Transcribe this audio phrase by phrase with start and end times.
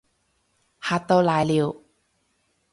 [0.79, 1.75] 嚇到瀨尿